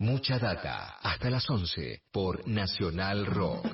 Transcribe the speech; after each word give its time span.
Mucha 0.00 0.38
data, 0.38 0.96
hasta 1.02 1.28
las 1.28 1.50
11 1.50 2.02
por 2.12 2.46
Nacional 2.46 3.26
Rock. 3.26 3.66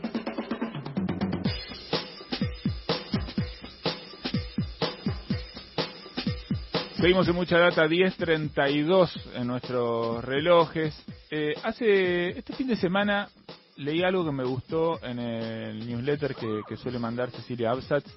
Seguimos 6.97 7.29
en 7.29 7.34
mucha 7.34 7.58
data 7.58 7.87
10.32 7.87 9.34
en 9.34 9.46
nuestros 9.48 10.25
relojes. 10.25 10.95
Eh, 11.30 11.52
hace 11.62 12.30
este 12.38 12.54
fin 12.54 12.68
de 12.68 12.77
semana 12.77 13.29
leí 13.77 14.02
algo 14.02 14.25
que 14.25 14.32
me 14.32 14.45
gustó 14.45 15.04
en 15.04 15.18
el 15.18 15.86
newsletter 15.86 16.34
que, 16.34 16.62
que 16.66 16.79
suele 16.79 16.98
mandar 16.98 17.32
Cecilia 17.32 17.72
Absatz 17.72 18.11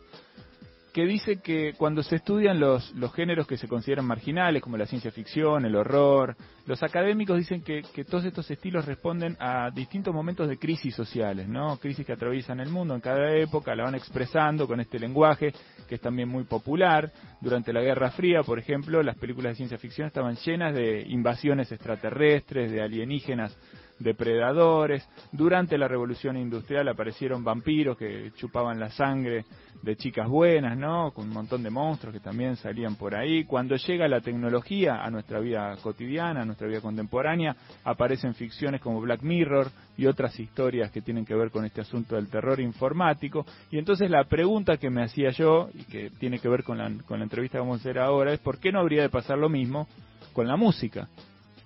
que 0.97 1.05
dice 1.05 1.37
que 1.41 1.75
cuando 1.77 2.01
se 2.01 2.15
estudian 2.15 2.59
los, 2.59 2.91
los 2.95 3.13
géneros 3.13 3.45
que 3.45 3.55
se 3.55 3.67
consideran 3.67 4.03
marginales, 4.03 4.63
como 4.63 4.77
la 4.77 4.87
ciencia 4.87 5.11
ficción, 5.11 5.63
el 5.63 5.75
horror, 5.75 6.35
los 6.65 6.81
académicos 6.81 7.37
dicen 7.37 7.61
que, 7.61 7.83
que 7.93 8.03
todos 8.03 8.25
estos 8.25 8.49
estilos 8.49 8.83
responden 8.83 9.37
a 9.39 9.69
distintos 9.69 10.11
momentos 10.11 10.49
de 10.49 10.57
crisis 10.57 10.95
sociales, 10.95 11.47
¿no? 11.47 11.77
Crisis 11.77 12.03
que 12.03 12.13
atraviesan 12.13 12.61
el 12.61 12.69
mundo 12.69 12.95
en 12.95 13.01
cada 13.01 13.31
época, 13.35 13.75
la 13.75 13.83
van 13.83 13.93
expresando 13.93 14.65
con 14.65 14.79
este 14.79 14.97
lenguaje 14.97 15.53
que 15.87 15.93
es 15.93 16.01
también 16.01 16.29
muy 16.29 16.45
popular. 16.45 17.11
Durante 17.41 17.71
la 17.71 17.81
Guerra 17.81 18.09
Fría, 18.09 18.41
por 18.41 18.57
ejemplo, 18.57 19.03
las 19.03 19.19
películas 19.19 19.51
de 19.51 19.57
ciencia 19.57 19.77
ficción 19.77 20.07
estaban 20.07 20.35
llenas 20.37 20.73
de 20.73 21.03
invasiones 21.09 21.71
extraterrestres, 21.71 22.71
de 22.71 22.81
alienígenas 22.81 23.55
depredadores. 23.99 25.07
Durante 25.31 25.77
la 25.77 25.87
revolución 25.87 26.37
industrial 26.37 26.87
aparecieron 26.87 27.43
vampiros 27.43 27.97
que 27.97 28.31
chupaban 28.35 28.79
la 28.79 28.89
sangre 28.89 29.45
de 29.81 29.95
chicas 29.95 30.27
buenas, 30.27 30.77
¿no? 30.77 31.11
Con 31.11 31.27
un 31.27 31.33
montón 31.33 31.63
de 31.63 31.69
monstruos 31.69 32.13
que 32.13 32.19
también 32.19 32.55
salían 32.55 32.95
por 32.95 33.15
ahí. 33.15 33.43
Cuando 33.45 33.75
llega 33.75 34.07
la 34.07 34.21
tecnología 34.21 35.03
a 35.03 35.09
nuestra 35.09 35.39
vida 35.39 35.75
cotidiana, 35.81 36.41
a 36.41 36.45
nuestra 36.45 36.67
vida 36.67 36.81
contemporánea, 36.81 37.55
aparecen 37.83 38.33
ficciones 38.33 38.81
como 38.81 39.01
Black 39.01 39.21
Mirror 39.21 39.67
y 39.97 40.05
otras 40.05 40.39
historias 40.39 40.91
que 40.91 41.01
tienen 41.01 41.25
que 41.25 41.35
ver 41.35 41.51
con 41.51 41.65
este 41.65 41.81
asunto 41.81 42.15
del 42.15 42.29
terror 42.29 42.59
informático. 42.59 43.45
Y 43.71 43.77
entonces 43.77 44.09
la 44.09 44.23
pregunta 44.25 44.77
que 44.77 44.89
me 44.89 45.03
hacía 45.03 45.29
yo, 45.31 45.69
y 45.73 45.83
que 45.83 46.09
tiene 46.11 46.39
que 46.39 46.49
ver 46.49 46.63
con 46.63 46.77
la, 46.77 46.91
con 47.05 47.19
la 47.19 47.25
entrevista 47.25 47.57
que 47.57 47.61
vamos 47.61 47.79
a 47.79 47.81
hacer 47.81 47.99
ahora, 47.99 48.33
es 48.33 48.39
¿por 48.39 48.59
qué 48.59 48.71
no 48.71 48.79
habría 48.79 49.01
de 49.01 49.09
pasar 49.09 49.37
lo 49.37 49.49
mismo 49.49 49.87
con 50.33 50.47
la 50.47 50.55
música? 50.55 51.07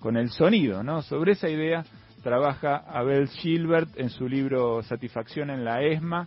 con 0.02 0.16
el 0.16 0.30
sonido, 0.30 0.82
¿no? 0.82 1.00
Sobre 1.00 1.32
esa 1.32 1.48
idea 1.48 1.84
trabaja 2.22 2.76
Abel 2.88 3.28
Gilbert 3.28 3.90
en 3.96 4.08
su 4.08 4.28
libro 4.28 4.82
Satisfacción 4.82 5.50
en 5.50 5.64
la 5.64 5.82
ESMA, 5.82 6.26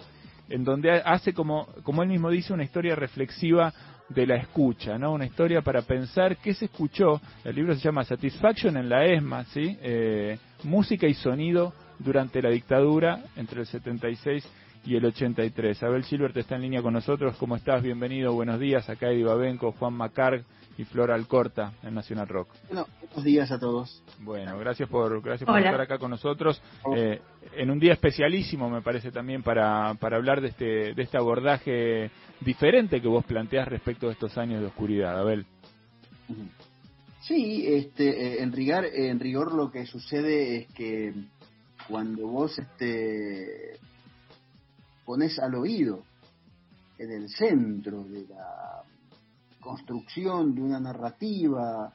en 0.50 0.64
donde 0.64 0.92
hace, 0.92 1.34
como, 1.34 1.68
como 1.84 2.04
él 2.04 2.10
mismo 2.10 2.30
dice, 2.30 2.54
una 2.54 2.64
historia 2.64 2.96
reflexiva 2.96 3.74
de 4.10 4.28
la 4.28 4.36
escucha, 4.36 5.00
¿no? 5.00 5.14
Una 5.14 5.26
historia 5.26 5.62
para 5.62 5.82
pensar 5.82 6.38
qué 6.38 6.54
se 6.54 6.66
escuchó. 6.66 7.20
El 7.44 7.56
libro 7.56 7.74
se 7.74 7.82
llama 7.82 8.04
Satisfaction 8.04 8.78
en 8.78 8.90
la 8.90 9.06
ESMA, 9.06 9.46
¿sí? 9.46 9.78
Eh, 9.82 10.38
música 10.64 11.08
y 11.08 11.16
sonido 11.16 11.74
durante 11.98 12.42
la 12.42 12.50
dictadura 12.50 13.24
entre 13.36 13.62
el 13.62 13.66
76 13.66 14.48
y 14.86 14.96
el 14.96 15.06
83. 15.06 15.82
Abel 15.84 16.04
Gilbert 16.04 16.38
está 16.38 16.56
en 16.56 16.62
línea 16.62 16.82
con 16.82 16.94
nosotros. 16.94 17.36
¿Cómo 17.38 17.56
estás? 17.56 17.82
Bienvenido. 17.82 18.34
Buenos 18.34 18.60
días. 18.60 18.88
Acá 18.90 19.10
Eddie 19.10 19.24
Babenco, 19.24 19.72
Juan 19.74 19.94
Macarg 19.94 20.44
y 20.78 20.84
Flora 20.84 21.16
Alcorta 21.16 21.74
en 21.84 21.96
Nacional 21.96 22.28
Rock. 22.28 22.50
Bueno, 22.68 22.88
buenos 23.02 23.24
días 23.24 23.52
a 23.52 23.60
todos. 23.60 24.04
Bueno, 24.20 24.58
gracias 24.60 24.88
por 24.90 25.22
gracias 25.22 25.48
por 25.48 25.58
estar 25.58 25.82
acá 25.82 25.98
con 25.98 26.12
nosotros. 26.12 26.62
Eh, 26.96 27.20
en 27.56 27.72
un 27.72 27.80
día 27.80 27.94
especialísimo, 27.94 28.70
me 28.70 28.82
parece 28.82 29.12
también, 29.12 29.42
para, 29.42 29.94
para 29.96 30.18
hablar 30.18 30.42
de 30.42 30.50
este, 30.50 30.94
de 30.94 31.02
este 31.02 31.18
abordaje 31.18 32.12
diferente 32.42 33.02
que 33.02 33.08
vos 33.08 33.26
planteás 33.26 33.68
respecto 33.68 34.08
de 34.08 34.14
estos 34.14 34.38
años 34.38 34.62
de 34.62 34.68
oscuridad. 34.68 35.18
Abel. 35.18 35.46
Sí, 37.22 37.66
este, 37.66 38.10
eh, 38.10 38.44
en, 38.44 38.52
rigor, 38.52 38.86
en 38.86 39.20
rigor 39.20 39.54
lo 39.54 39.72
que 39.72 39.86
sucede 39.86 40.58
es 40.58 40.68
que 40.74 41.14
cuando 41.88 42.28
vos 42.28 42.60
este, 42.60 43.80
pones 45.06 45.38
al 45.40 45.56
oído 45.56 46.04
en 46.98 47.12
el 47.12 47.30
centro 47.30 48.04
de 48.04 48.28
la 48.28 48.84
construcción 49.60 50.56
de 50.56 50.62
una 50.62 50.80
narrativa 50.80 51.94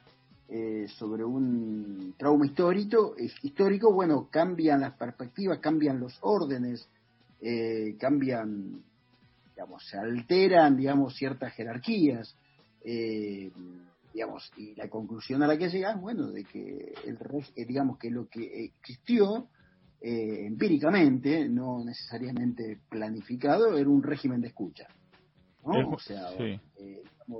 eh, 0.49 0.87
sobre 0.97 1.23
un 1.23 2.13
trauma 2.17 2.45
histórico, 2.45 3.15
histórico, 3.41 3.93
bueno, 3.93 4.27
cambian 4.29 4.81
las 4.81 4.93
perspectivas, 4.95 5.59
cambian 5.59 5.99
los 5.99 6.17
órdenes, 6.21 6.87
eh, 7.41 7.95
cambian, 7.97 8.83
digamos, 9.55 9.87
se 9.87 9.97
alteran, 9.97 10.75
digamos, 10.75 11.15
ciertas 11.15 11.53
jerarquías, 11.53 12.35
eh, 12.83 13.49
digamos, 14.13 14.51
y 14.57 14.75
la 14.75 14.89
conclusión 14.89 15.41
a 15.41 15.47
la 15.47 15.57
que 15.57 15.69
llegan, 15.69 16.01
bueno, 16.01 16.27
de 16.27 16.43
que 16.43 16.93
el, 17.05 17.17
digamos 17.65 17.97
que 17.97 18.11
lo 18.11 18.27
que 18.27 18.65
existió 18.65 19.47
empíricamente, 20.01 21.47
no 21.47 21.83
necesariamente 21.83 22.79
planificado, 22.89 23.77
era 23.77 23.89
un 23.89 24.01
régimen 24.01 24.41
de 24.41 24.47
escucha. 24.47 24.87
¿no? 25.63 25.89
O 25.89 25.99
sea, 25.99 26.29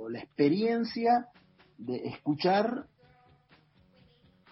la 0.08 0.18
experiencia 0.18 1.28
de 1.76 1.96
escuchar 2.06 2.86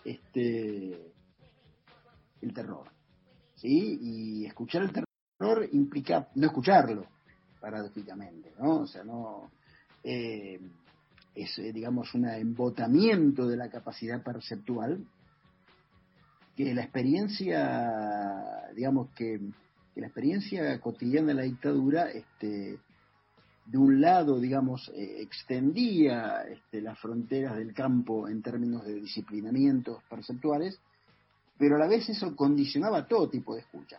este 0.04 1.12
el 2.40 2.54
terror. 2.54 2.88
¿Sí? 3.56 3.98
Y 4.00 4.46
escuchar 4.46 4.82
el 4.82 4.92
terror 4.92 5.68
implica 5.72 6.28
no 6.34 6.46
escucharlo, 6.46 7.06
paradójicamente, 7.60 8.52
¿no? 8.58 8.80
O 8.80 8.86
sea, 8.86 9.04
no. 9.04 9.50
Eh, 10.02 10.58
es, 11.34 11.58
eh, 11.58 11.72
digamos, 11.72 12.14
un 12.14 12.26
embotamiento 12.26 13.46
de 13.46 13.56
la 13.56 13.68
capacidad 13.68 14.22
perceptual 14.22 15.06
que 16.56 16.74
la 16.74 16.82
experiencia, 16.82 18.70
digamos, 18.74 19.10
que, 19.14 19.40
la 19.96 20.06
experiencia 20.06 20.80
cotidiana 20.80 21.28
de 21.28 21.34
la 21.34 21.42
dictadura 21.42 22.10
este, 22.10 22.78
de 23.66 23.78
un 23.78 24.00
lado, 24.00 24.40
digamos, 24.40 24.90
eh, 24.94 25.20
extendía 25.20 26.42
este, 26.42 26.80
las 26.80 26.98
fronteras 26.98 27.56
del 27.56 27.74
campo 27.74 28.26
en 28.26 28.40
términos 28.40 28.84
de 28.84 28.94
disciplinamientos 28.94 30.02
perceptuales, 30.08 30.80
pero 31.58 31.76
a 31.76 31.78
la 31.78 31.86
vez 31.86 32.08
eso 32.08 32.34
condicionaba 32.34 33.06
todo 33.06 33.28
tipo 33.28 33.54
de 33.54 33.60
escucha. 33.60 33.98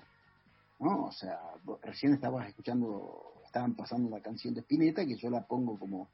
¿no? 0.80 1.06
O 1.06 1.12
sea, 1.12 1.40
recién 1.84 2.14
estabas 2.14 2.48
escuchando, 2.50 3.34
estaban 3.46 3.76
pasando 3.76 4.10
la 4.10 4.22
canción 4.22 4.54
de 4.54 4.62
Spinetta, 4.62 5.06
que 5.06 5.16
yo 5.16 5.30
la 5.30 5.46
pongo 5.46 5.78
como 5.78 6.10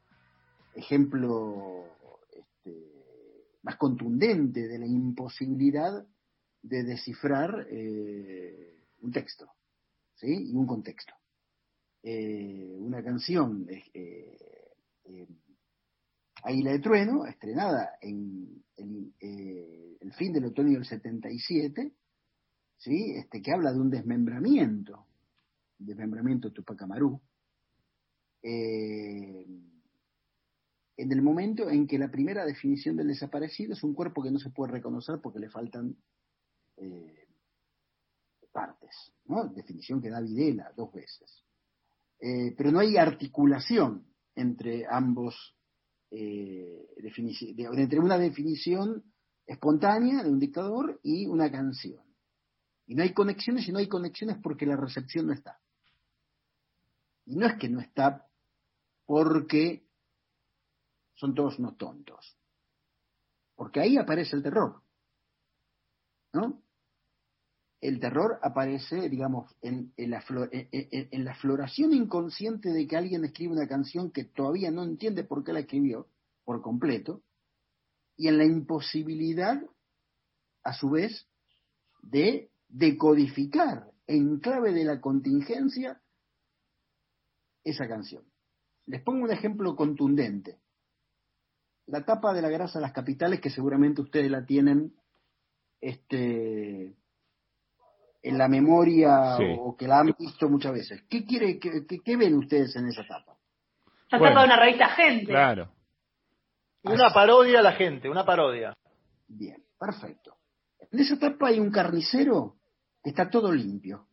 ejemplo 0.74 1.84
este, 2.30 2.76
más 3.62 3.76
contundente 3.76 4.68
de 4.68 4.78
la 4.78 4.86
imposibilidad 4.86 6.06
de 6.68 6.84
descifrar 6.84 7.66
eh, 7.70 8.84
un 9.00 9.10
texto 9.10 9.50
¿sí? 10.14 10.50
y 10.50 10.54
un 10.54 10.66
contexto. 10.66 11.14
Eh, 12.02 12.76
una 12.78 13.02
canción, 13.02 13.66
eh, 13.68 14.38
eh, 15.04 15.26
Águila 16.44 16.72
de 16.72 16.78
Trueno, 16.78 17.26
estrenada 17.26 17.98
en 18.00 18.64
el, 18.76 19.12
eh, 19.20 19.98
fin 20.16 20.32
del 20.32 20.46
otoño 20.46 20.72
del 20.72 20.84
77, 20.84 21.92
¿sí? 22.76 23.12
este, 23.16 23.42
que 23.42 23.52
habla 23.52 23.72
de 23.72 23.80
un 23.80 23.90
desmembramiento, 23.90 25.06
desmembramiento 25.78 26.48
de 26.48 26.54
Tupac 26.54 26.82
Amaru, 26.82 27.20
en 28.40 29.72
el 30.96 31.22
momento 31.22 31.68
en 31.68 31.86
que 31.86 31.98
la 31.98 32.10
primera 32.10 32.46
definición 32.46 32.96
del 32.96 33.08
desaparecido 33.08 33.74
es 33.74 33.82
un 33.82 33.94
cuerpo 33.94 34.22
que 34.22 34.30
no 34.30 34.38
se 34.38 34.50
puede 34.50 34.72
reconocer 34.72 35.20
porque 35.22 35.40
le 35.40 35.50
faltan 35.50 35.96
¿no? 39.24 39.48
Definición 39.48 40.00
que 40.00 40.10
da 40.10 40.20
Videla 40.20 40.72
dos 40.76 40.92
veces. 40.92 41.44
Eh, 42.20 42.54
pero 42.56 42.72
no 42.72 42.80
hay 42.80 42.96
articulación 42.96 44.06
entre 44.34 44.86
ambos, 44.90 45.56
eh, 46.10 46.88
entre 46.96 48.00
una 48.00 48.18
definición 48.18 49.04
espontánea 49.46 50.22
de 50.22 50.30
un 50.30 50.38
dictador 50.38 51.00
y 51.02 51.26
una 51.26 51.50
canción. 51.50 52.04
Y 52.86 52.94
no 52.94 53.02
hay 53.02 53.12
conexiones 53.12 53.68
y 53.68 53.72
no 53.72 53.78
hay 53.78 53.88
conexiones 53.88 54.38
porque 54.42 54.66
la 54.66 54.76
recepción 54.76 55.26
no 55.26 55.32
está. 55.32 55.60
Y 57.26 57.36
no 57.36 57.46
es 57.46 57.58
que 57.58 57.68
no 57.68 57.80
está 57.80 58.26
porque 59.04 59.86
son 61.14 61.34
todos 61.34 61.58
unos 61.58 61.76
tontos. 61.76 62.38
Porque 63.54 63.80
ahí 63.80 63.96
aparece 63.96 64.36
el 64.36 64.42
terror. 64.42 64.82
¿No? 66.32 66.62
El 67.80 68.00
terror 68.00 68.38
aparece, 68.42 69.08
digamos, 69.08 69.54
en, 69.62 69.92
la 69.96 70.24
en, 70.30 71.24
la 71.24 71.34
floración 71.36 71.92
inconsciente 71.92 72.70
de 72.70 72.86
que 72.86 72.96
alguien 72.96 73.24
escribe 73.24 73.52
una 73.52 73.68
canción 73.68 74.10
que 74.10 74.24
todavía 74.24 74.70
no 74.70 74.82
entiende 74.82 75.22
por 75.22 75.44
qué 75.44 75.52
la 75.52 75.60
escribió 75.60 76.08
por 76.44 76.60
completo, 76.60 77.22
y 78.16 78.26
en 78.26 78.38
la 78.38 78.44
imposibilidad, 78.44 79.62
a 80.64 80.72
su 80.72 80.90
vez, 80.90 81.28
de 82.02 82.50
decodificar 82.68 83.92
en 84.06 84.40
clave 84.40 84.72
de 84.72 84.84
la 84.84 85.00
contingencia 85.00 86.00
esa 87.62 87.86
canción. 87.86 88.24
Les 88.86 89.02
pongo 89.02 89.24
un 89.24 89.30
ejemplo 89.30 89.76
contundente. 89.76 90.58
La 91.86 92.04
tapa 92.04 92.34
de 92.34 92.42
la 92.42 92.48
grasa 92.48 92.78
de 92.78 92.82
las 92.82 92.92
capitales, 92.92 93.40
que 93.40 93.50
seguramente 93.50 94.00
ustedes 94.00 94.30
la 94.30 94.44
tienen 94.44 94.94
este, 95.80 96.47
en 98.38 98.42
la 98.42 98.48
memoria 98.48 99.36
o, 99.58 99.76
que 99.76 99.88
la 99.88 99.98
han 99.98 100.14
visto 100.16 100.48
muchas 100.48 100.72
veces. 100.72 101.02
¿Qué, 101.08 101.24
quiere, 101.24 101.58
qué, 101.58 102.16
ven 102.16 102.34
ustedes 102.34 102.76
en 102.76 102.86
esa 102.86 103.02
etapa? 103.02 103.36
La 104.10 104.18
bueno, 104.18 104.40
de 104.40 104.46
una 104.46 104.56
revista 104.56 104.88
Gente. 104.90 105.26
Claro. 105.26 105.72
Una 106.84 107.12
parodia 107.12 107.58
a 107.58 107.62
la 107.62 107.72
gente, 107.72 108.08
una 108.08 108.24
parodia. 108.24 108.76
Bien, 109.26 109.62
perfecto. 109.78 110.36
En 110.90 111.00
esa 111.00 111.14
etapa 111.14 111.48
hay 111.48 111.58
un 111.58 111.70
carnicero 111.70 112.56
que 113.02 113.10
está 113.10 113.28
todo 113.28 113.52
limpio 113.52 114.06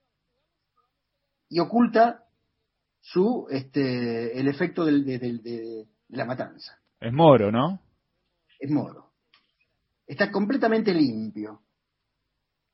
y 1.48 1.60
oculta 1.60 2.26
su 3.00 3.48
este 3.50 4.38
el 4.38 4.48
efecto 4.48 4.84
del, 4.84 5.06
de, 5.06 5.88
la 6.10 6.26
matanza. 6.26 6.80
Es 7.00 7.14
moro, 7.14 7.52
¿no? 7.52 7.80
Es 8.60 8.72
moro. 8.72 9.12
Está 10.08 10.32
completamente 10.32 10.94
limpio. 10.94 11.62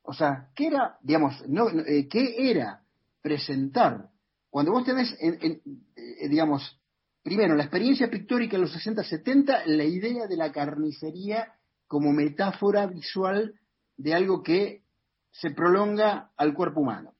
O 0.03 0.13
sea, 0.13 0.49
¿qué 0.55 0.67
era, 0.67 0.97
digamos, 1.01 1.47
no, 1.47 1.69
eh, 1.69 2.07
qué 2.07 2.49
era 2.49 2.81
presentar 3.21 4.11
cuando 4.51 4.73
vos 4.73 4.83
tenés, 4.83 5.15
en, 5.21 5.61
eh, 5.95 6.27
digamos, 6.27 6.77
primero, 7.23 7.55
la 7.55 7.63
experiencia 7.63 8.11
pictórica 8.11 8.57
de 8.57 8.63
los 8.63 8.75
60-70, 8.75 9.63
la 9.65 9.85
idea 9.85 10.27
de 10.27 10.35
la 10.35 10.51
carnicería 10.51 11.53
como 11.87 12.11
metáfora 12.11 12.85
visual 12.85 13.55
de 13.95 14.13
algo 14.13 14.43
que 14.43 14.83
se 15.31 15.51
prolonga 15.51 16.31
al 16.35 16.53
cuerpo 16.53 16.81
humano. 16.81 17.13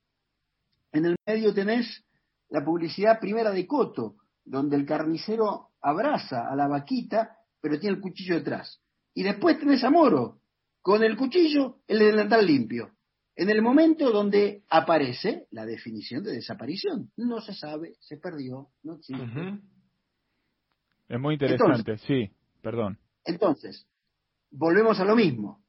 En 0.92 1.06
el 1.06 1.16
medio 1.26 1.54
tenés 1.54 2.04
la 2.50 2.66
publicidad 2.66 3.22
primera 3.22 3.52
de 3.52 3.66
Coto, 3.66 4.18
donde 4.44 4.76
el 4.76 4.86
carnicero 4.86 5.70
abraza 5.82 6.50
a 6.50 6.56
la 6.58 6.68
vaquita, 6.68 7.38
pero 7.62 7.80
tiene 7.80 7.96
el 7.96 8.02
cuchillo 8.02 8.36
detrás. 8.36 8.82
Y 9.14 9.24
después 9.24 9.58
tenés 9.58 9.86
a 9.86 9.90
Moro, 9.90 10.42
con 10.82 11.04
el 11.04 11.16
cuchillo, 11.16 11.78
el 11.88 12.00
delantal 12.00 12.46
limpio. 12.46 12.92
En 13.36 13.50
el 13.50 13.62
momento 13.62 14.12
donde 14.12 14.64
aparece 14.70 15.48
la 15.52 15.66
definición 15.66 16.24
de 16.24 16.34
desaparición. 16.34 17.12
No 17.16 17.42
se 17.42 17.54
sabe, 17.54 17.96
se 18.00 18.18
perdió, 18.18 18.70
no 18.84 18.96
existe. 18.96 19.24
Es 21.08 21.20
muy 21.20 21.36
interesante, 21.36 21.98
sí, 21.98 22.32
perdón. 22.62 23.00
Entonces, 23.26 23.88
volvemos 24.52 25.00
a 25.00 25.06
lo 25.06 25.16
mismo. 25.16 25.64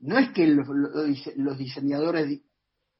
No 0.00 0.18
es 0.18 0.30
que 0.30 0.46
los, 0.46 1.58
diseñadores 1.58 2.40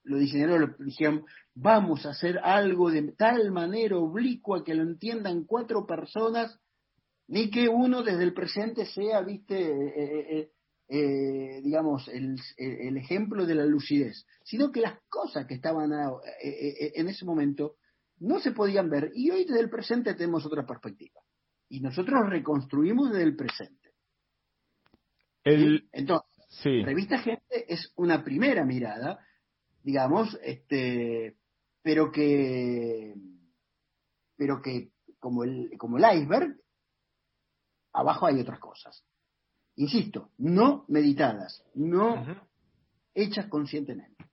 los 0.05 0.20
diseñadores 0.20 0.70
dijeron, 0.79 1.25
vamos 1.55 2.06
a 2.06 2.11
hacer 2.11 2.38
algo 2.38 2.91
de 2.91 3.12
tal 3.12 3.53
manera 3.53 3.99
oblicua 3.99 4.65
que 4.65 4.75
lo 4.75 4.82
entiendan 4.82 5.44
cuatro 5.44 5.87
personas, 5.87 6.59
ni 7.26 7.50
que 7.50 7.69
uno 7.69 8.03
desde 8.03 8.25
el 8.25 8.32
presente 8.32 8.87
sea, 8.87 9.20
viste, 9.20 9.61
eh, 9.61 10.38
eh, 10.38 10.53
eh, 10.88 11.61
digamos, 11.62 12.08
el, 12.08 12.37
el, 12.56 12.96
ejemplo 12.96 13.44
de 13.46 13.55
la 13.55 13.67
lucidez, 13.67 14.26
sino 14.43 14.73
que 14.73 14.81
las 14.81 14.99
cosas 15.08 15.46
que 15.46 15.55
estaban 15.55 15.90
en 16.40 17.08
ese 17.08 17.25
momento 17.25 17.76
no 18.20 18.40
se 18.40 18.52
podían 18.52 18.88
ver 18.88 19.12
y 19.14 19.31
hoy 19.31 19.44
desde 19.44 19.61
el 19.61 19.70
presente 19.70 20.14
tenemos 20.14 20.46
otra 20.46 20.67
perspectiva 20.67 21.20
y 21.69 21.81
nosotros 21.81 22.29
reconstruimos 22.29 23.11
desde 23.11 23.25
el 23.25 23.37
presente. 23.37 23.93
El... 25.44 25.88
Entonces, 25.93 26.85
Revista 26.85 27.19
Gente 27.19 27.73
es 27.73 27.93
una 27.96 28.25
primera 28.25 28.64
mirada, 28.64 29.25
digamos, 29.82 30.38
este, 30.43 31.37
pero 31.82 32.11
que, 32.11 33.14
pero 34.37 34.61
que 34.62 34.91
como 35.19 35.44
el, 35.44 35.70
como 35.79 35.99
el 35.99 36.05
iceberg, 36.19 36.56
abajo 37.93 38.26
hay 38.26 38.41
otras 38.41 38.58
cosas. 38.61 39.05
Insisto, 39.79 40.31
no 40.39 40.85
meditadas, 40.89 41.65
no 41.77 42.25
hechas 43.15 43.47
conscientemente. 43.47 44.25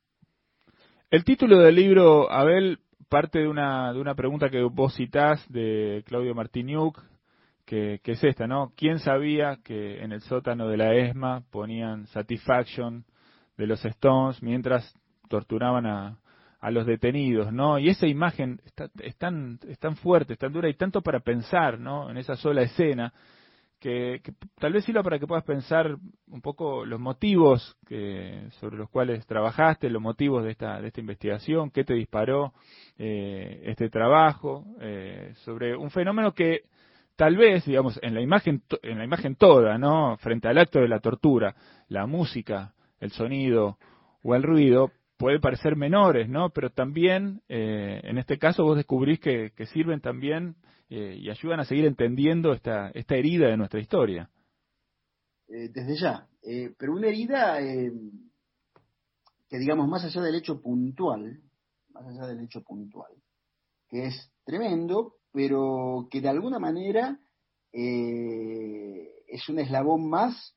El 1.11 1.23
título 1.23 1.59
del 1.59 1.75
libro, 1.75 2.31
Abel, 2.31 2.79
parte 3.09 3.39
de 3.39 3.47
una, 3.47 3.93
de 3.93 3.99
una 3.99 4.15
pregunta 4.15 4.49
que 4.49 4.63
vos 4.63 4.95
citás 4.95 5.47
de 5.51 6.03
Claudio 6.07 6.33
Martiniuk, 6.33 6.99
que, 7.63 8.01
es 8.03 8.23
esta, 8.23 8.47
¿no? 8.47 8.73
¿Quién 8.75 8.97
sabía 8.97 9.59
que 9.63 10.03
en 10.03 10.13
el 10.13 10.21
sótano 10.21 10.67
de 10.67 10.77
la 10.77 10.95
ESMA 10.95 11.43
ponían 11.51 12.07
Satisfaction 12.07 13.05
de 13.55 13.67
los 13.67 13.85
Stones 13.85 14.41
mientras 14.41 14.95
torturaban 15.29 15.85
a, 15.85 16.17
a 16.59 16.71
los 16.71 16.87
detenidos, 16.87 17.53
¿no? 17.53 17.77
Y 17.77 17.89
esa 17.89 18.07
imagen 18.07 18.61
está, 18.65 18.89
es, 18.99 19.15
tan, 19.17 19.59
es 19.67 19.77
tan 19.77 19.95
fuerte, 19.95 20.33
es 20.33 20.39
tan 20.39 20.51
dura 20.51 20.69
y 20.69 20.73
tanto 20.73 21.01
para 21.03 21.19
pensar, 21.19 21.79
¿no? 21.79 22.09
En 22.09 22.17
esa 22.17 22.35
sola 22.35 22.63
escena, 22.63 23.13
que, 23.85 24.19
tal 24.57 24.73
vez 24.73 24.83
sirva 24.83 25.03
para 25.03 25.19
que 25.19 25.27
puedas 25.27 25.43
pensar 25.43 25.95
un 26.27 26.41
poco 26.41 26.85
los 26.85 26.99
motivos 26.99 27.77
que, 27.85 28.47
sobre 28.59 28.77
los 28.77 28.89
cuales 28.89 29.27
trabajaste, 29.27 29.91
los 29.91 30.01
motivos 30.01 30.43
de 30.43 30.49
esta, 30.49 30.81
de 30.81 30.87
esta 30.87 31.01
investigación, 31.01 31.69
qué 31.69 31.83
te 31.83 31.93
disparó 31.93 32.53
eh, 32.97 33.61
este 33.65 33.91
trabajo, 33.91 34.65
eh, 34.81 35.33
sobre 35.43 35.77
un 35.77 35.91
fenómeno 35.91 36.33
que 36.33 36.61
tal 37.15 37.37
vez, 37.37 37.63
digamos, 37.65 37.99
en 38.01 38.15
la 38.15 38.21
imagen, 38.21 38.63
en 38.81 38.97
la 38.97 39.03
imagen 39.03 39.35
toda, 39.35 39.77
¿no? 39.77 40.17
Frente 40.17 40.47
al 40.47 40.57
acto 40.57 40.79
de 40.79 40.87
la 40.87 40.99
tortura, 40.99 41.55
la 41.87 42.07
música, 42.07 42.73
el 42.99 43.11
sonido 43.11 43.77
o 44.23 44.33
el 44.33 44.41
ruido 44.41 44.93
puede 45.17 45.39
parecer 45.39 45.75
menores, 45.75 46.29
¿no? 46.29 46.49
Pero 46.49 46.69
también, 46.69 47.41
eh, 47.47 48.01
en 48.03 48.17
este 48.17 48.37
caso, 48.37 48.63
vos 48.63 48.75
descubrís 48.75 49.19
que, 49.19 49.51
sirven 49.73 50.01
también 50.01 50.55
eh, 50.89 51.17
y 51.19 51.29
ayudan 51.29 51.59
a 51.59 51.65
seguir 51.65 51.85
entendiendo 51.85 52.53
esta, 52.53 52.89
esta 52.91 53.15
herida 53.15 53.47
de 53.47 53.57
nuestra 53.57 53.79
historia. 53.79 54.29
Eh, 55.47 55.69
desde 55.73 55.95
ya, 55.97 56.27
pero 56.77 56.93
una 56.93 57.07
herida 57.07 57.59
que, 59.49 59.57
digamos, 59.57 59.87
más 59.87 60.03
allá 60.03 60.21
del 60.21 60.35
hecho 60.35 60.61
puntual, 60.61 61.41
más 61.89 62.05
allá 62.07 62.27
del 62.27 62.43
hecho 62.43 62.61
puntual, 62.63 63.11
que 63.89 64.07
es 64.07 64.31
tremendo, 64.43 65.15
pero 65.31 66.07
que 66.09 66.21
de 66.21 66.29
alguna 66.29 66.59
manera 66.59 67.19
eh, 67.73 69.23
es 69.27 69.49
un 69.49 69.59
eslabón 69.59 70.09
más 70.09 70.55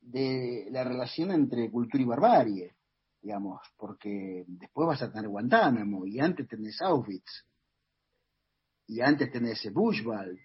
de 0.00 0.68
la 0.70 0.84
relación 0.84 1.30
entre 1.30 1.70
cultura 1.70 2.02
y 2.02 2.06
barbarie, 2.06 2.74
digamos, 3.22 3.60
porque 3.76 4.44
después 4.46 4.88
vas 4.88 5.02
a 5.02 5.12
tener 5.12 5.28
Guantánamo 5.28 6.06
y 6.06 6.20
antes 6.20 6.48
tenés 6.48 6.80
Auschwitz 6.82 7.46
y 8.86 9.00
antes 9.00 9.30
tenés 9.30 9.72
Bushwald, 9.72 10.38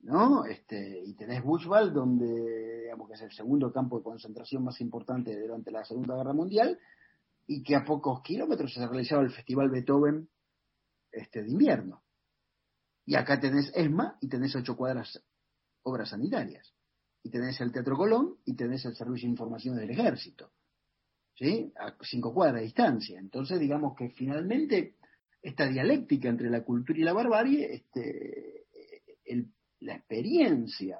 ¿no? 0.00 0.44
Este, 0.44 1.02
y 1.04 1.14
tenés 1.14 1.42
Bushwald 1.42 1.94
donde, 1.94 2.82
digamos, 2.82 3.08
que 3.08 3.14
es 3.14 3.22
el 3.22 3.32
segundo 3.32 3.72
campo 3.72 3.98
de 3.98 4.04
concentración 4.04 4.64
más 4.64 4.80
importante 4.80 5.34
durante 5.40 5.70
la 5.70 5.84
Segunda 5.84 6.16
Guerra 6.16 6.34
Mundial 6.34 6.78
y 7.46 7.62
que 7.62 7.74
a 7.74 7.84
pocos 7.84 8.20
kilómetros 8.22 8.74
se 8.74 8.86
realizaba 8.86 9.22
el 9.22 9.30
Festival 9.30 9.70
Beethoven 9.70 10.28
este, 11.10 11.42
de 11.42 11.50
invierno. 11.50 12.02
Y 13.06 13.14
acá 13.14 13.40
tenés 13.40 13.72
ESMA 13.74 14.18
y 14.20 14.28
tenés 14.28 14.54
ocho 14.56 14.76
cuadras 14.76 15.22
obras 15.82 16.10
sanitarias. 16.10 16.74
Y 17.22 17.30
tenés 17.30 17.60
el 17.60 17.72
Teatro 17.72 17.96
Colón 17.96 18.36
y 18.44 18.56
tenés 18.56 18.84
el 18.84 18.94
Servicio 18.94 19.26
de 19.26 19.32
Información 19.32 19.76
del 19.76 19.90
Ejército. 19.90 20.52
¿Sí? 21.36 21.72
A 21.78 21.94
cinco 22.02 22.32
cuadras 22.32 22.60
de 22.60 22.66
distancia. 22.66 23.18
Entonces, 23.18 23.60
digamos 23.60 23.94
que 23.96 24.10
finalmente 24.10 24.94
esta 25.42 25.68
dialéctica 25.68 26.28
entre 26.28 26.50
la 26.50 26.64
cultura 26.64 26.98
y 26.98 27.02
la 27.02 27.12
barbarie, 27.12 27.74
este, 27.74 28.66
la 29.80 29.94
experiencia 29.94 30.98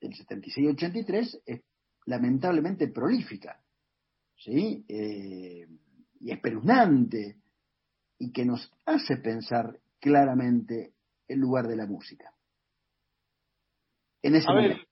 del 0.00 0.12
76-83 0.12 1.42
es 1.46 1.62
lamentablemente 2.04 2.88
prolífica. 2.88 3.60
¿Sí? 4.36 4.84
Eh, 4.88 5.66
y 6.20 6.30
espeluznante 6.30 7.36
y 8.18 8.32
que 8.32 8.44
nos 8.44 8.72
hace 8.84 9.16
pensar 9.16 9.78
claramente 10.00 10.92
el 11.28 11.38
lugar 11.38 11.66
de 11.66 11.76
la 11.76 11.86
música. 11.86 12.32
En 14.22 14.34
ese 14.34 14.46
a, 14.50 14.54
ver, 14.54 14.87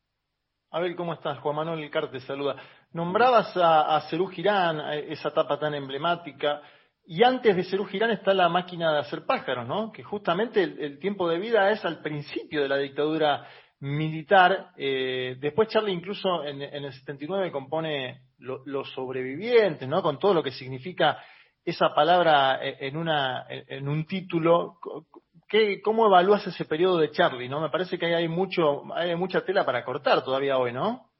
a 0.77 0.79
ver, 0.79 0.95
¿cómo 0.95 1.15
estás? 1.15 1.39
Juan 1.39 1.57
Manuel 1.57 1.89
Carte 1.89 2.21
saluda. 2.21 2.55
Nombrabas 2.93 3.57
a, 3.57 3.97
a 3.97 4.01
Cerú 4.11 4.27
Girán, 4.27 4.79
esa 5.09 5.31
etapa 5.31 5.59
tan 5.59 5.73
emblemática, 5.73 6.61
y 7.07 7.23
antes 7.23 7.57
de 7.57 7.65
Cerú 7.65 7.87
Girán 7.87 8.11
está 8.11 8.35
la 8.35 8.51
máquina 8.51 8.93
de 8.93 8.99
hacer 8.99 9.25
pájaros, 9.25 9.67
¿no? 9.67 9.91
Que 9.91 10.03
justamente 10.03 10.63
el, 10.63 10.99
tiempo 10.99 11.31
de 11.31 11.39
vida 11.39 11.71
es 11.71 11.83
al 11.87 12.03
principio 12.03 12.61
de 12.61 12.69
la 12.69 12.77
dictadura 12.77 13.47
militar. 13.81 14.73
Eh, 14.77 15.39
después 15.41 15.69
Charlie 15.69 15.95
incluso 15.95 16.45
en, 16.45 16.61
el 16.61 16.93
79 16.93 17.51
compone 17.51 18.25
Los 18.37 18.93
sobrevivientes, 18.93 19.89
¿no? 19.89 20.03
Con 20.03 20.19
todo 20.19 20.35
lo 20.35 20.43
que 20.43 20.51
significa 20.51 21.17
esa 21.65 21.95
palabra 21.95 22.61
eh, 22.63 22.77
en 22.81 23.89
un 23.89 24.07
título, 24.07 24.75
¿qué, 25.49 25.81
¿cómo 25.83 26.07
evalúas 26.07 26.47
ese 26.47 26.65
periodo 26.65 26.99
de 26.99 27.11
Charlie? 27.11 27.49
¿no? 27.49 27.61
Me 27.61 27.71
parece 27.71 27.99
que 27.99 28.15
hay, 28.15 28.29
mucho, 28.29 28.83
hay 28.95 29.15
mucha 29.17 29.45
tela 29.45 29.65
para 29.65 29.85
cortar 29.85 30.25
todavía 30.25 30.59
hoy, 30.59 30.73
¿no? 30.73 31.11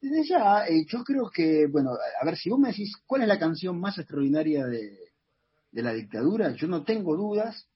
Desde 0.00 0.26
ya, 0.26 0.66
eh, 0.66 0.86
yo 0.88 1.04
creo 1.04 1.30
que, 1.30 1.66
bueno, 1.66 1.90
a 2.20 2.24
ver, 2.24 2.36
si 2.36 2.48
vos 2.48 2.58
me 2.58 2.68
decís 2.68 2.96
cuál 3.06 3.22
es 3.22 3.28
la 3.28 3.38
canción 3.38 3.78
más 3.78 3.98
extraordinaria 3.98 4.66
de, 4.66 4.98
la 5.72 5.92
dictadura, 5.92 6.52
yo 6.54 6.66
no 6.66 6.84
tengo 6.84 7.16
dudas 7.16 7.68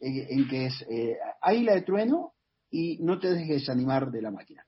en, 0.00 0.48
que 0.48 0.66
es 0.66 0.84
eh, 0.90 1.16
Águila 1.40 1.74
de 1.74 1.82
Trueno 1.82 2.32
y 2.70 2.98
No 2.98 3.18
te 3.18 3.30
dejes 3.30 3.60
desanimar 3.60 4.10
de 4.10 4.22
la 4.22 4.30
máquina. 4.30 4.64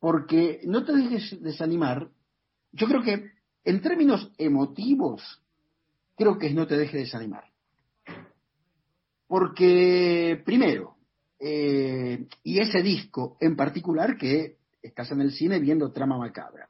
porque 0.00 0.62
no 0.64 0.84
te 0.84 0.92
dejes 0.92 1.40
desanimar. 1.42 2.08
Yo 2.72 2.86
creo 2.88 3.02
que 3.02 3.30
en 3.64 3.82
términos 3.82 4.32
emotivos, 4.38 5.22
creo 6.16 6.38
que 6.38 6.48
es 6.48 6.54
no 6.54 6.66
te 6.66 6.76
dejes 6.76 7.04
desanimar. 7.04 7.49
Porque, 9.30 10.42
primero, 10.44 10.96
eh, 11.38 12.26
y 12.42 12.58
ese 12.58 12.82
disco 12.82 13.36
en 13.40 13.54
particular 13.54 14.16
que 14.18 14.56
estás 14.82 15.12
en 15.12 15.20
el 15.20 15.30
cine 15.30 15.60
viendo 15.60 15.92
Trama 15.92 16.18
Macabra. 16.18 16.68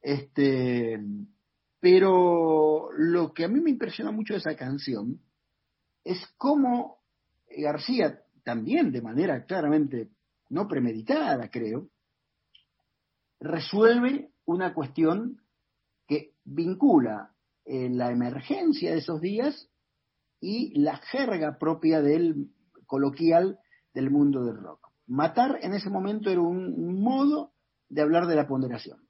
Este, 0.00 0.98
pero 1.78 2.88
lo 2.96 3.34
que 3.34 3.44
a 3.44 3.48
mí 3.48 3.60
me 3.60 3.68
impresiona 3.68 4.10
mucho 4.10 4.32
de 4.32 4.38
esa 4.38 4.56
canción 4.56 5.20
es 6.02 6.18
cómo 6.38 7.00
García, 7.46 8.22
también 8.42 8.90
de 8.90 9.02
manera 9.02 9.44
claramente 9.44 10.08
no 10.48 10.66
premeditada, 10.68 11.50
creo, 11.50 11.90
resuelve 13.38 14.30
una 14.46 14.72
cuestión 14.72 15.42
que 16.08 16.32
vincula 16.42 17.34
eh, 17.66 17.90
la 17.90 18.10
emergencia 18.10 18.92
de 18.92 18.98
esos 19.00 19.20
días 19.20 19.68
y 20.40 20.78
la 20.78 20.96
jerga 20.96 21.58
propia 21.58 22.00
del 22.00 22.50
coloquial 22.86 23.58
del 23.94 24.10
mundo 24.10 24.44
del 24.44 24.56
rock. 24.56 24.88
Matar 25.06 25.58
en 25.62 25.72
ese 25.72 25.90
momento 25.90 26.30
era 26.30 26.40
un 26.40 27.00
modo 27.00 27.52
de 27.88 28.02
hablar 28.02 28.26
de 28.26 28.36
la 28.36 28.46
ponderación. 28.46 29.00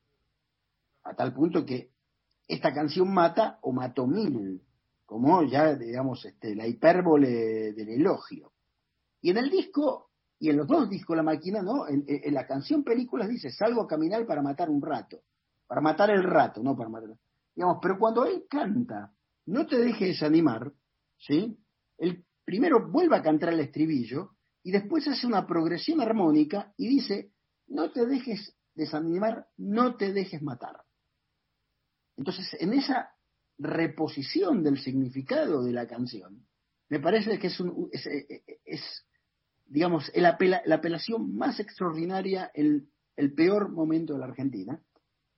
A 1.05 1.15
tal 1.15 1.33
punto 1.33 1.65
que 1.65 1.91
esta 2.49 2.73
canción 2.73 3.13
mata 3.13 3.59
o 3.63 3.73
mató 3.73 4.07
mil, 4.07 4.63
como 5.05 5.43
ya, 5.45 5.75
digamos, 5.75 6.25
este, 6.25 6.55
la 6.55 6.67
hipérbole 6.67 7.73
del 7.73 7.89
elogio. 7.89 8.53
Y 9.21 9.31
en 9.31 9.39
el 9.39 9.51
disco, 9.51 10.11
y 10.39 10.51
en 10.51 10.57
los 10.57 10.67
dos 10.67 10.89
discos 10.89 11.17
La 11.17 11.23
Máquina, 11.23 11.63
¿no? 11.63 11.89
En, 11.89 12.05
la 12.35 12.47
canción 12.47 12.85
Películas 12.85 13.29
dice, 13.29 13.51
salgo 13.51 13.83
a 13.83 13.89
caminar 13.89 14.27
para 14.27 14.43
matar 14.43 14.69
un 14.69 14.83
rato, 14.83 15.23
para 15.67 15.81
matar 15.81 16.11
el 16.11 16.23
rato, 16.23 16.63
no 16.63 16.77
para 16.77 16.89
matar. 16.89 17.11
Digamos, 17.55 17.79
pero 17.81 17.99
cuando 17.99 18.27
él 18.27 18.45
canta, 18.49 19.13
no 19.47 19.67
te 19.67 19.79
dejes 19.79 20.09
desanimar, 20.09 20.73
¿sí? 21.19 21.59
Él 21.99 22.25
primero 22.45 22.91
vuelve 22.91 23.17
a 23.17 23.23
cantar 23.23 23.53
el 23.53 23.61
estribillo 23.61 24.37
y 24.63 24.71
después 24.71 25.07
hace 25.09 25.27
una 25.27 25.47
progresión 25.47 26.01
armónica 26.01 26.73
y 26.77 26.89
dice, 26.89 27.33
no 27.69 27.93
te 27.93 28.07
dejes 28.07 28.57
desanimar, 28.75 29.49
no 29.57 29.97
te 29.97 30.13
dejes 30.13 30.43
matar. 30.43 30.83
Entonces, 32.17 32.57
en 32.61 32.73
esa 32.73 33.11
reposición 33.59 34.63
del 34.63 34.79
significado 34.79 35.63
de 35.63 35.73
la 35.73 35.87
canción, 35.87 36.47
me 36.89 37.01
parece 37.01 37.39
que 37.39 37.49
es, 37.49 37.61
un, 37.61 37.91
es, 37.93 39.07
digamos, 39.67 40.11
la 40.15 40.39
apelación 40.75 41.35
más 41.35 41.59
extraordinaria 41.59 42.51
en 42.55 42.91
el 43.17 43.35
peor 43.35 43.71
momento 43.71 44.13
de 44.15 44.21
la 44.21 44.27
Argentina, 44.27 44.81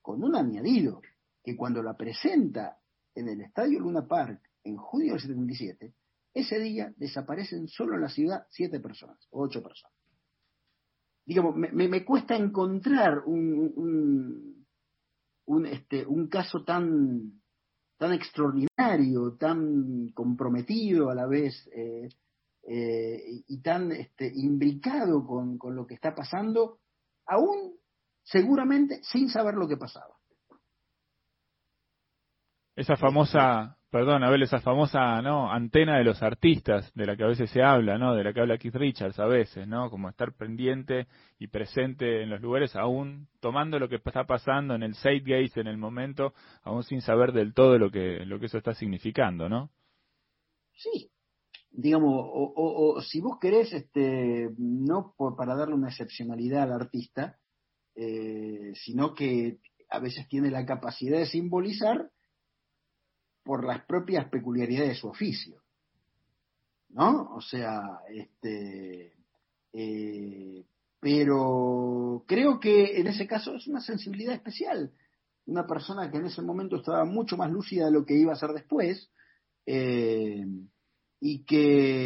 con 0.03 0.23
un 0.23 0.37
añadido, 0.37 1.01
que 1.43 1.57
cuando 1.57 1.83
la 1.83 1.97
presenta 1.97 2.79
en 3.15 3.29
el 3.29 3.41
Estadio 3.41 3.81
Luna 3.81 4.07
Park 4.07 4.48
en 4.69 4.77
junio 4.77 5.13
del 5.13 5.21
77, 5.21 5.95
ese 6.35 6.59
día 6.61 6.93
desaparecen 6.97 7.69
solo 7.69 7.95
en 7.95 8.03
la 8.03 8.09
ciudad 8.09 8.47
siete 8.51 8.81
personas, 8.81 9.19
o 9.31 9.43
ocho 9.43 9.63
personas. 9.63 9.97
Digamos, 11.25 11.57
me, 11.57 12.05
cuesta 12.05 12.37
encontrar 12.37 13.23
un, 13.27 14.65
un, 15.45 15.67
este, 15.67 16.07
un 16.07 16.29
caso 16.29 16.65
tan, 16.65 17.43
tan 17.99 18.13
extraordinario, 18.13 19.37
tan 19.39 20.09
comprometido 20.15 21.11
a 21.11 21.15
la 21.15 21.27
vez 21.27 21.69
eh, 21.75 22.09
eh, 22.63 23.43
y 23.47 23.61
tan 23.61 23.93
este, 23.93 24.31
imbricado 24.35 25.27
con, 25.27 25.59
con 25.59 25.75
lo 25.75 25.87
que 25.87 25.95
está 25.95 26.15
pasando, 26.15 26.81
aún 27.27 27.75
seguramente 28.23 29.01
sin 29.03 29.29
saber 29.29 29.55
lo 29.55 29.69
que 29.69 29.77
pasaba. 29.77 30.17
Esa 32.75 32.97
famosa 32.97 33.78
perdón, 33.91 34.23
Abel, 34.23 34.43
esa 34.43 34.61
famosa 34.61 35.23
¿no? 35.23 35.51
antena 35.51 35.99
de 35.99 36.05
los 36.05 36.23
artistas, 36.23 36.93
de 36.95 37.07
la 37.07 37.17
que 37.17 37.25
a 37.25 37.29
veces 37.29 37.51
se 37.51 37.63
habla, 37.63 37.97
¿no? 37.97 38.15
de 38.15 38.25
la 38.25 38.33
que 38.33 38.41
habla 38.41 38.59
Keith 38.59 38.75
Richards 38.75 39.19
a 39.19 39.27
veces, 39.27 39.67
¿no? 39.67 39.91
como 39.91 40.09
estar 40.09 40.35
pendiente 40.35 41.07
y 41.39 41.49
presente 41.49 42.23
en 42.23 42.31
los 42.31 42.41
lugares, 42.41 42.77
aún 42.77 43.29
tomando 43.41 43.79
lo 43.79 43.89
que 43.89 43.97
está 43.97 44.25
pasando 44.25 44.75
en 44.75 44.83
el 44.83 44.95
zeitgeist, 44.95 45.57
en 45.57 45.69
el 45.69 45.79
momento, 45.79 46.35
aún 46.63 46.83
sin 46.83 47.01
saber 47.01 47.33
del 47.33 47.55
todo 47.55 47.79
lo 47.79 47.91
que, 47.91 48.25
lo 48.27 48.39
que 48.39 48.47
eso 48.47 48.59
está 48.59 48.75
significando, 48.75 49.49
¿no? 49.49 49.71
Sí, 50.75 51.11
digamos, 51.71 52.13
o, 52.15 53.01
si 53.01 53.21
vos 53.21 53.39
querés, 53.41 53.73
este, 53.73 54.51
no 54.59 55.15
por, 55.17 55.35
para 55.35 55.57
darle 55.57 55.75
una 55.75 55.89
excepcionalidad 55.89 56.65
al 56.65 56.73
artista, 56.73 57.39
eh, 57.95 58.73
sino 58.75 59.15
que 59.15 59.59
a 59.91 59.99
veces 59.99 60.29
tiene 60.29 60.51
la 60.51 60.67
capacidad 60.67 61.19
de 61.19 61.27
simbolizar 61.27 62.11
por 63.49 63.65
las 63.65 63.83
propias 63.87 64.29
peculiaridades 64.29 64.91
de 64.91 64.95
su 64.97 65.09
oficio. 65.09 65.63
¿No? 66.91 67.35
O 67.35 67.41
sea, 67.41 68.01
este. 68.11 69.15
Eh, 69.73 70.67
pero 71.01 72.25
creo 72.29 72.61
que 72.61 73.01
en 73.01 73.07
ese 73.07 73.27
caso 73.27 73.55
es 73.55 73.67
una 73.67 73.81
sensibilidad 73.81 74.35
especial. 74.35 74.93
Una 75.47 75.67
persona 75.67 76.11
que 76.11 76.19
en 76.19 76.27
ese 76.27 76.43
momento 76.43 76.77
estaba 76.77 77.07
mucho 77.07 77.39
más 77.39 77.51
lúcida 77.51 77.87
de 77.87 77.93
lo 77.93 78.05
que 78.05 78.19
iba 78.19 78.35
a 78.35 78.37
ser 78.37 78.51
después. 78.51 79.11
Eh, 79.65 80.45
y 81.19 81.43
que 81.47 82.05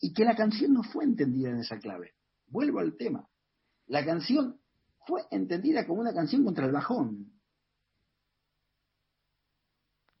y 0.00 0.14
que 0.14 0.24
la 0.24 0.34
canción 0.34 0.72
no 0.72 0.82
fue 0.82 1.04
entendida 1.04 1.50
en 1.50 1.58
esa 1.58 1.78
clave. 1.78 2.14
Vuelvo 2.46 2.78
al 2.78 2.96
tema. 2.96 3.28
La 3.86 4.02
canción 4.02 4.58
fue 5.06 5.24
entendida 5.30 5.86
como 5.86 6.00
una 6.00 6.14
canción 6.14 6.42
contra 6.42 6.64
el 6.64 6.72
bajón, 6.72 7.34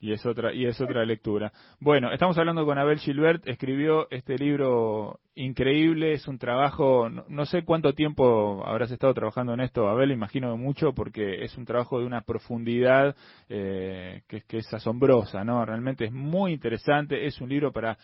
y 0.00 0.12
es 0.12 0.24
otra 0.24 0.52
y 0.52 0.66
es 0.66 0.80
otra 0.80 1.04
lectura. 1.04 1.52
Bueno, 1.78 2.10
estamos 2.12 2.36
hablando 2.38 2.64
con 2.64 2.78
Abel 2.78 2.98
Gilbert, 2.98 3.46
escribió 3.46 4.10
este 4.10 4.36
libro 4.36 5.20
increíble, 5.34 6.14
es 6.14 6.26
un 6.26 6.38
trabajo, 6.38 7.08
no, 7.08 7.46
sé 7.46 7.64
cuánto 7.64 7.94
tiempo 7.94 8.62
habrás 8.66 8.90
estado 8.90 9.14
trabajando 9.14 9.54
en 9.54 9.60
esto, 9.60 9.88
Abel, 9.88 10.10
imagino 10.10 10.56
mucho, 10.56 10.92
porque 10.92 11.44
es 11.44 11.56
un 11.56 11.64
trabajo 11.64 12.00
de 12.00 12.06
una 12.06 12.22
profundidad 12.22 13.14
eh, 13.48 14.22
que, 14.26 14.42
que 14.42 14.58
es 14.58 14.72
asombrosa, 14.72 15.44
¿no? 15.44 15.64
Realmente 15.64 16.06
es 16.06 16.12
muy 16.12 16.52
interesante, 16.52 17.26
es 17.26 17.40
un 17.40 17.48
libro 17.48 17.72
para 17.72 17.96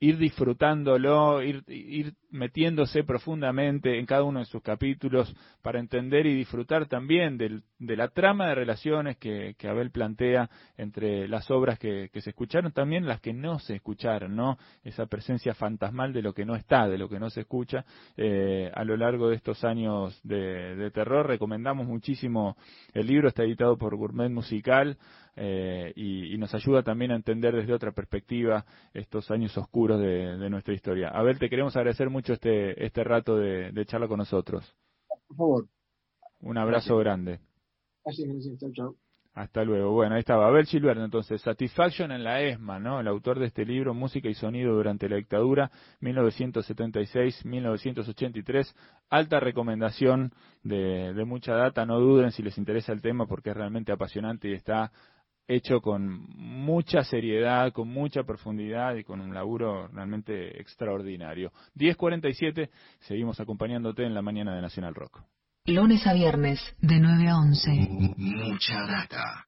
ir 0.00 0.16
disfrutándolo, 0.16 1.42
ir, 1.42 1.64
metiéndose 2.30 3.02
profundamente 3.04 3.98
en 3.98 4.06
cada 4.06 4.22
uno 4.22 4.40
de 4.40 4.44
sus 4.44 4.62
capítulos 4.62 5.34
para 5.62 5.80
entender 5.80 6.26
y 6.26 6.34
disfrutar 6.34 6.86
también 6.86 7.36
del, 7.36 7.62
de 7.78 7.96
la 7.96 8.08
trama 8.08 8.48
de 8.48 8.54
relaciones 8.54 9.16
que, 9.16 9.54
que 9.58 9.68
Abel 9.68 9.90
plantea 9.90 10.50
entre 10.76 11.26
las 11.26 11.50
obras 11.50 11.78
que, 11.78 12.10
que, 12.12 12.20
se 12.20 12.30
escucharon, 12.30 12.72
también 12.72 13.06
las 13.06 13.20
que 13.20 13.32
no 13.32 13.58
se 13.58 13.76
escucharon, 13.76 14.36
¿no? 14.36 14.56
Esa 14.84 15.06
presencia 15.06 15.54
fantasmal 15.54 16.12
de 16.12 16.22
lo 16.22 16.32
que 16.32 16.44
no 16.44 16.54
está, 16.54 16.86
de 16.86 16.98
lo 16.98 17.08
que 17.08 17.18
no 17.18 17.30
se 17.30 17.40
escucha 17.40 17.84
eh, 18.16 18.70
a 18.72 18.84
lo 18.84 18.96
largo 18.96 19.30
de 19.30 19.36
estos 19.36 19.64
años 19.64 20.20
de, 20.22 20.76
de 20.76 20.90
terror. 20.90 21.26
Recomendamos 21.26 21.86
muchísimo 21.86 22.56
el 22.92 23.06
libro, 23.06 23.28
está 23.28 23.42
editado 23.42 23.76
por 23.76 23.96
Gourmet 23.96 24.30
Musical. 24.30 24.96
Eh, 25.40 25.92
y, 25.94 26.36
nos 26.36 26.52
ayuda 26.52 26.82
también 26.82 27.12
a 27.12 27.16
entender 27.16 27.54
desde 27.54 27.72
otra 27.72 27.92
perspectiva 27.92 28.64
estos 28.92 29.30
años 29.30 29.56
oscuros 29.56 30.00
de, 30.00 30.50
nuestra 30.50 30.74
historia. 30.74 31.10
Abel, 31.10 31.38
te 31.38 31.48
queremos 31.48 31.76
agradecer 31.76 32.10
mucho 32.10 32.32
este, 32.32 32.84
este 32.84 33.04
rato 33.04 33.36
de, 33.36 33.86
charla 33.86 34.08
con 34.08 34.18
nosotros. 34.18 34.74
Por 35.28 35.36
favor. 35.36 35.68
Un 36.40 36.58
abrazo 36.58 36.96
grande. 36.98 37.38
Gracias, 38.04 38.28
gracias. 38.28 38.58
Hasta 39.34 39.64
luego. 39.64 39.92
Bueno, 39.92 40.16
ahí 40.16 40.20
estaba 40.20 40.48
Abel 40.48 40.66
Gilberto, 40.66 41.04
entonces, 41.04 41.40
Satisfaction 41.42 42.10
en 42.10 42.24
la 42.24 42.42
ESMA, 42.42 42.80
¿no? 42.80 42.98
El 42.98 43.06
autor 43.06 43.38
de 43.38 43.46
este 43.46 43.64
libro, 43.64 43.94
Música 43.94 44.28
y 44.28 44.34
Sonido 44.34 44.74
durante 44.74 45.08
la 45.08 45.14
Dictadura, 45.14 45.70
1976-1983. 46.00 48.74
Alta 49.10 49.38
recomendación 49.38 50.32
de, 50.64 51.14
de 51.14 51.24
mucha 51.24 51.54
data, 51.54 51.86
no 51.86 52.00
duden 52.00 52.32
si 52.32 52.42
les 52.42 52.58
interesa 52.58 52.92
el 52.92 53.00
tema 53.00 53.26
porque 53.26 53.50
es 53.50 53.56
realmente 53.56 53.92
apasionante 53.92 54.48
y 54.48 54.54
está 54.54 54.90
hecho 55.48 55.80
con 55.80 56.28
mucha 56.36 57.02
seriedad, 57.02 57.72
con 57.72 57.88
mucha 57.88 58.22
profundidad 58.22 58.94
y 58.94 59.04
con 59.04 59.20
un 59.20 59.34
laburo 59.34 59.88
realmente 59.88 60.60
extraordinario. 60.60 61.50
10.47, 61.74 62.68
seguimos 63.00 63.40
acompañándote 63.40 64.04
en 64.04 64.14
la 64.14 64.22
mañana 64.22 64.54
de 64.54 64.62
Nacional 64.62 64.94
Rock. 64.94 65.22
Lunes 65.64 66.06
a 66.06 66.12
viernes, 66.12 66.60
de 66.80 66.98
9 67.00 67.28
a 67.28 67.38
11. 67.38 67.70
Mucha 68.16 68.86
data. 68.86 69.46